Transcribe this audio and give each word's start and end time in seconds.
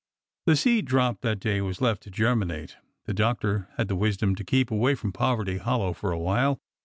The 0.47 0.55
seed 0.55 0.85
dropped 0.85 1.21
that 1.21 1.39
day 1.39 1.61
was 1.61 1.79
left 1.79 2.01
to 2.01 2.09
germinate. 2.09 2.75
The 3.05 3.13
doctor 3.13 3.69
had 3.77 3.87
the 3.87 3.95
wisdom 3.95 4.33
to 4.33 4.43
keep 4.43 4.71
away 4.71 4.95
from 4.95 5.11
Poverty 5.13 5.57
Hol 5.57 5.77
low 5.77 5.93
for 5.93 6.11
a 6.11 6.17
while. 6.17 6.57